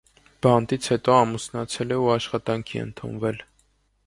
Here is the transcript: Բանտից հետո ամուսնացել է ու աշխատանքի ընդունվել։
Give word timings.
Բանտից 0.45 0.87
հետո 0.93 1.13
ամուսնացել 1.17 1.93
է 1.97 2.01
ու 2.05 2.09
աշխատանքի 2.17 2.83
ընդունվել։ 2.87 3.43